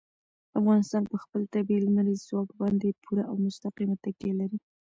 [0.59, 4.59] افغانستان په خپل طبیعي لمریز ځواک باندې پوره او مستقیمه تکیه لري.